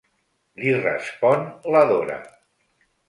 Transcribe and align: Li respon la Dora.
Li 0.61 0.71
respon 0.85 1.45
la 1.77 1.83
Dora. 1.93 2.17